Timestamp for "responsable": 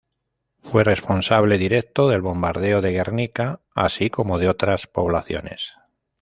0.83-1.59